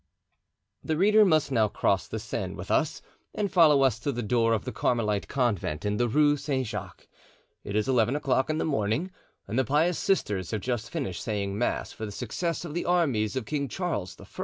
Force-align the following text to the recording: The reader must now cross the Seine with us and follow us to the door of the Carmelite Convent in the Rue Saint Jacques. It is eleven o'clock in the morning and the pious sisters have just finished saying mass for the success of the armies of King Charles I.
The 0.83 0.97
reader 0.97 1.23
must 1.23 1.51
now 1.51 1.67
cross 1.67 2.07
the 2.07 2.17
Seine 2.17 2.55
with 2.55 2.71
us 2.71 3.03
and 3.35 3.51
follow 3.51 3.83
us 3.83 3.99
to 3.99 4.11
the 4.11 4.23
door 4.23 4.53
of 4.53 4.65
the 4.65 4.71
Carmelite 4.71 5.27
Convent 5.27 5.85
in 5.85 5.97
the 5.97 6.07
Rue 6.07 6.37
Saint 6.37 6.65
Jacques. 6.65 7.07
It 7.63 7.75
is 7.75 7.87
eleven 7.87 8.15
o'clock 8.15 8.49
in 8.49 8.57
the 8.57 8.65
morning 8.65 9.11
and 9.47 9.59
the 9.59 9.63
pious 9.63 9.99
sisters 9.99 10.49
have 10.49 10.61
just 10.61 10.89
finished 10.89 11.21
saying 11.21 11.55
mass 11.55 11.91
for 11.91 12.07
the 12.07 12.11
success 12.11 12.65
of 12.65 12.73
the 12.73 12.85
armies 12.85 13.35
of 13.35 13.45
King 13.45 13.67
Charles 13.67 14.17
I. 14.19 14.25